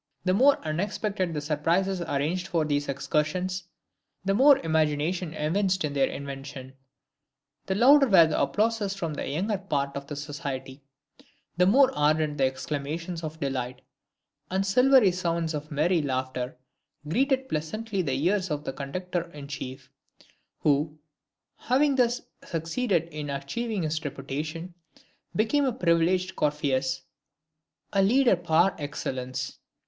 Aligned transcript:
The 0.25 0.33
more 0.33 0.57
unexpected 0.65 1.31
the 1.35 1.41
surprises 1.41 2.01
arranged 2.01 2.47
for 2.47 2.65
these 2.65 2.89
excursions, 2.89 3.65
the 4.25 4.33
more 4.33 4.57
imagination 4.65 5.35
evinced 5.35 5.85
in 5.85 5.93
their 5.93 6.07
invention, 6.07 6.73
the 7.67 7.75
louder 7.75 8.07
were 8.07 8.25
the 8.25 8.41
applauses 8.41 8.95
from 8.95 9.13
the 9.13 9.29
younger 9.29 9.59
part 9.59 9.95
of 9.95 10.07
the 10.07 10.15
society, 10.15 10.81
the 11.55 11.67
more 11.67 11.91
ardent 11.95 12.39
the 12.39 12.45
exclamations 12.45 13.23
of 13.23 13.39
delight; 13.39 13.81
and 14.49 14.65
silvery 14.65 15.11
sounds 15.11 15.53
of 15.53 15.69
merry 15.69 16.01
laughter 16.01 16.57
greeted 17.07 17.47
pleasantly 17.47 18.01
the 18.01 18.25
ears 18.25 18.49
of 18.49 18.63
the 18.63 18.73
conductor 18.73 19.31
in 19.33 19.47
chief, 19.47 19.91
who, 20.61 20.97
having 21.57 21.95
thus 21.95 22.23
succeeded 22.43 23.03
in 23.09 23.29
achieving 23.29 23.83
his 23.83 24.03
reputation, 24.03 24.73
became 25.35 25.63
a 25.65 25.71
privileged 25.71 26.35
Corypheus, 26.35 27.03
a 27.93 28.01
leader 28.01 28.35
par 28.35 28.75
excellence. 28.79 29.59